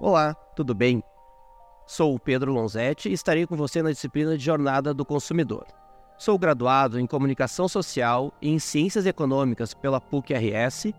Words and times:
Olá, 0.00 0.32
tudo 0.54 0.76
bem? 0.76 1.02
Sou 1.84 2.14
o 2.14 2.20
Pedro 2.20 2.52
Lonzetti 2.52 3.08
e 3.08 3.12
estarei 3.12 3.44
com 3.48 3.56
você 3.56 3.82
na 3.82 3.90
disciplina 3.90 4.38
de 4.38 4.44
Jornada 4.44 4.94
do 4.94 5.04
Consumidor. 5.04 5.66
Sou 6.16 6.38
graduado 6.38 7.00
em 7.00 7.06
Comunicação 7.06 7.66
Social 7.66 8.32
e 8.40 8.48
em 8.48 8.60
Ciências 8.60 9.06
Econômicas 9.06 9.74
pela 9.74 10.00
PUC-RS, 10.00 10.92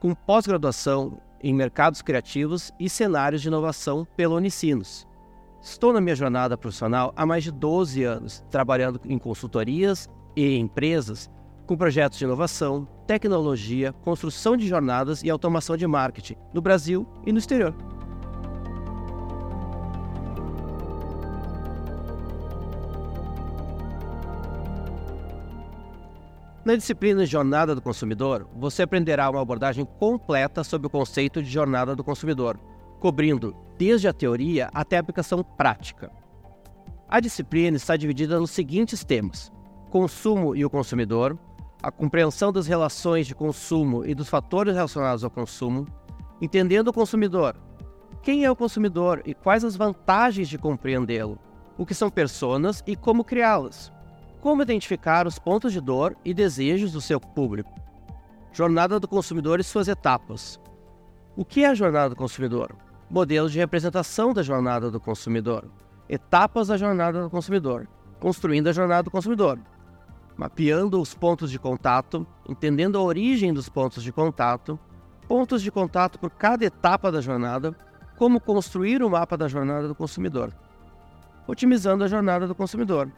com 0.00 0.14
pós-graduação 0.14 1.20
em 1.42 1.52
Mercados 1.52 2.00
Criativos 2.00 2.72
e 2.80 2.88
Cenários 2.88 3.42
de 3.42 3.48
Inovação 3.48 4.06
pela 4.16 4.34
Unicinos. 4.34 5.06
Estou 5.60 5.92
na 5.92 6.00
minha 6.00 6.16
jornada 6.16 6.56
profissional 6.56 7.12
há 7.14 7.26
mais 7.26 7.44
de 7.44 7.52
12 7.52 8.02
anos, 8.02 8.42
trabalhando 8.50 8.98
em 9.04 9.18
consultorias 9.18 10.08
e 10.34 10.56
empresas 10.56 11.30
com 11.66 11.76
projetos 11.76 12.18
de 12.18 12.24
inovação, 12.24 12.88
tecnologia, 13.06 13.92
construção 13.92 14.56
de 14.56 14.66
jornadas 14.66 15.22
e 15.22 15.28
automação 15.28 15.76
de 15.76 15.86
marketing 15.86 16.36
no 16.54 16.62
Brasil 16.62 17.06
e 17.26 17.30
no 17.30 17.38
exterior. 17.38 17.91
Na 26.64 26.76
disciplina 26.76 27.26
Jornada 27.26 27.74
do 27.74 27.82
Consumidor, 27.82 28.48
você 28.54 28.82
aprenderá 28.82 29.28
uma 29.28 29.42
abordagem 29.42 29.84
completa 29.84 30.62
sobre 30.62 30.86
o 30.86 30.90
conceito 30.90 31.42
de 31.42 31.50
jornada 31.50 31.96
do 31.96 32.04
consumidor, 32.04 32.56
cobrindo 33.00 33.52
desde 33.76 34.06
a 34.06 34.12
teoria 34.12 34.70
até 34.72 34.96
a 34.96 35.00
aplicação 35.00 35.42
prática. 35.42 36.12
A 37.08 37.18
disciplina 37.18 37.76
está 37.76 37.96
dividida 37.96 38.38
nos 38.38 38.52
seguintes 38.52 39.02
temas: 39.02 39.50
consumo 39.90 40.54
e 40.54 40.64
o 40.64 40.70
consumidor, 40.70 41.36
a 41.82 41.90
compreensão 41.90 42.52
das 42.52 42.68
relações 42.68 43.26
de 43.26 43.34
consumo 43.34 44.06
e 44.06 44.14
dos 44.14 44.28
fatores 44.28 44.76
relacionados 44.76 45.24
ao 45.24 45.30
consumo, 45.32 45.84
entendendo 46.40 46.86
o 46.86 46.92
consumidor, 46.92 47.56
quem 48.22 48.44
é 48.44 48.50
o 48.50 48.54
consumidor 48.54 49.20
e 49.26 49.34
quais 49.34 49.64
as 49.64 49.74
vantagens 49.74 50.48
de 50.48 50.58
compreendê-lo, 50.58 51.40
o 51.76 51.84
que 51.84 51.92
são 51.92 52.08
personas 52.08 52.84
e 52.86 52.94
como 52.94 53.24
criá-las 53.24 53.90
como 54.42 54.60
identificar 54.60 55.24
os 55.24 55.38
pontos 55.38 55.72
de 55.72 55.80
dor 55.80 56.16
e 56.24 56.34
desejos 56.34 56.90
do 56.90 57.00
seu 57.00 57.20
público. 57.20 57.72
Jornada 58.52 58.98
do 58.98 59.06
consumidor 59.06 59.60
e 59.60 59.64
suas 59.64 59.86
etapas. 59.86 60.60
O 61.36 61.44
que 61.44 61.62
é 61.62 61.68
a 61.68 61.74
jornada 61.74 62.10
do 62.10 62.16
consumidor? 62.16 62.74
Modelos 63.08 63.52
de 63.52 63.60
representação 63.60 64.34
da 64.34 64.42
jornada 64.42 64.90
do 64.90 64.98
consumidor. 64.98 65.70
Etapas 66.08 66.66
da 66.66 66.76
jornada 66.76 67.22
do 67.22 67.30
consumidor. 67.30 67.86
Construindo 68.18 68.66
a 68.66 68.72
jornada 68.72 69.04
do 69.04 69.12
consumidor. 69.12 69.60
Mapeando 70.36 71.00
os 71.00 71.14
pontos 71.14 71.48
de 71.48 71.58
contato, 71.58 72.26
entendendo 72.48 72.98
a 72.98 73.02
origem 73.02 73.54
dos 73.54 73.68
pontos 73.68 74.02
de 74.02 74.10
contato, 74.10 74.76
pontos 75.28 75.62
de 75.62 75.70
contato 75.70 76.18
por 76.18 76.30
cada 76.30 76.64
etapa 76.64 77.12
da 77.12 77.20
jornada, 77.20 77.76
como 78.16 78.40
construir 78.40 79.04
o 79.04 79.10
mapa 79.10 79.36
da 79.36 79.46
jornada 79.46 79.86
do 79.86 79.94
consumidor. 79.94 80.52
Otimizando 81.46 82.02
a 82.02 82.08
jornada 82.08 82.48
do 82.48 82.56
consumidor 82.56 83.08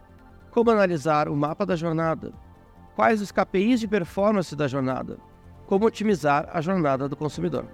como 0.55 0.71
analisar 0.71 1.29
o 1.29 1.35
mapa 1.35 1.67
da 1.67 1.75
jornada? 1.75 2.33
Quais 2.95 3.21
os 3.21 3.33
KPIs 3.33 3.81
de 3.81 3.89
performance 3.89 4.55
da 4.55 4.69
jornada? 4.69 5.19
Como 5.67 5.85
otimizar 5.85 6.49
a 6.53 6.61
jornada 6.61 7.09
do 7.09 7.17
consumidor? 7.17 7.67